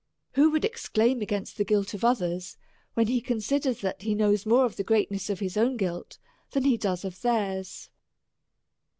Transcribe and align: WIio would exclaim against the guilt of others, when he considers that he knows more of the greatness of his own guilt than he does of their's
WIio 0.35 0.51
would 0.51 0.65
exclaim 0.65 1.21
against 1.21 1.57
the 1.57 1.63
guilt 1.63 1.93
of 1.93 2.03
others, 2.03 2.57
when 2.95 3.05
he 3.05 3.21
considers 3.21 3.81
that 3.81 4.01
he 4.01 4.15
knows 4.15 4.47
more 4.47 4.65
of 4.65 4.75
the 4.75 4.83
greatness 4.83 5.29
of 5.29 5.41
his 5.41 5.55
own 5.55 5.77
guilt 5.77 6.17
than 6.53 6.63
he 6.63 6.75
does 6.75 7.05
of 7.05 7.21
their's 7.21 7.91